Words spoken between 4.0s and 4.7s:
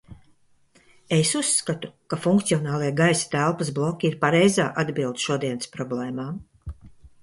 ir pareizā